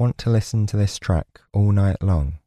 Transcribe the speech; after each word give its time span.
Want 0.00 0.16
to 0.18 0.30
listen 0.30 0.64
to 0.66 0.76
this 0.76 0.96
track 0.96 1.40
all 1.52 1.72
night 1.72 2.00
long? 2.00 2.38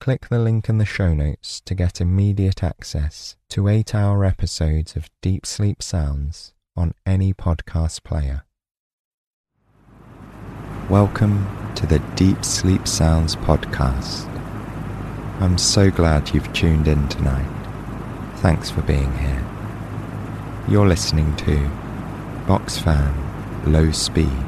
Click 0.00 0.28
the 0.30 0.40
link 0.40 0.68
in 0.68 0.78
the 0.78 0.84
show 0.84 1.14
notes 1.14 1.60
to 1.60 1.76
get 1.76 2.00
immediate 2.00 2.64
access 2.64 3.36
to 3.50 3.68
eight 3.68 3.94
hour 3.94 4.24
episodes 4.24 4.96
of 4.96 5.08
Deep 5.22 5.46
Sleep 5.46 5.80
Sounds 5.80 6.54
on 6.76 6.94
any 7.06 7.32
podcast 7.32 8.02
player. 8.02 8.42
Welcome 10.90 11.46
to 11.76 11.86
the 11.86 12.00
Deep 12.16 12.44
Sleep 12.44 12.88
Sounds 12.88 13.36
podcast. 13.36 14.26
I'm 15.40 15.56
so 15.56 15.92
glad 15.92 16.34
you've 16.34 16.52
tuned 16.52 16.88
in 16.88 17.06
tonight. 17.06 17.46
Thanks 18.38 18.70
for 18.70 18.82
being 18.82 19.16
here. 19.18 19.46
You're 20.68 20.88
listening 20.88 21.36
to 21.36 21.70
Box 22.48 22.76
Fan 22.76 23.14
Low 23.72 23.92
Speed. 23.92 24.47